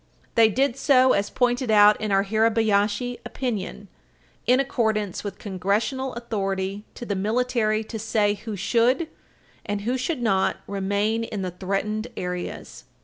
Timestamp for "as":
1.13-1.29